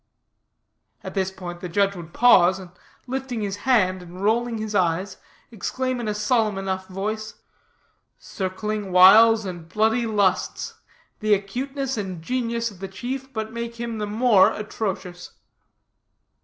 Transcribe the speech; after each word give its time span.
"'"At 1.03 1.13
this 1.13 1.29
point 1.29 1.59
the 1.59 1.69
judge 1.69 1.95
would 1.95 2.11
pause, 2.11 2.57
and 2.57 2.71
lifting 3.05 3.41
his 3.41 3.57
hand, 3.69 4.01
and 4.01 4.19
rolling 4.23 4.57
his 4.57 4.73
eyes, 4.73 5.17
exclaim 5.51 5.99
in 5.99 6.07
a 6.07 6.15
solemn 6.15 6.57
enough 6.57 6.87
voice, 6.87 7.35
'Circling 8.17 8.91
wiles 8.91 9.45
and 9.45 9.69
bloody 9.69 10.07
lusts. 10.07 10.73
The 11.19 11.35
acuteness 11.35 11.97
and 11.97 12.23
genius 12.23 12.71
of 12.71 12.79
the 12.79 12.87
chief 12.87 13.31
but 13.31 13.53
make 13.53 13.75
him 13.75 13.99
the 13.99 14.07
more 14.07 14.49
atrocious.' 14.53 15.33